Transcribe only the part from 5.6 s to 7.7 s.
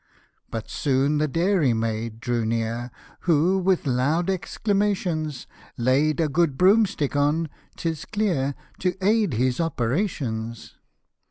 Laid a good broomstick on,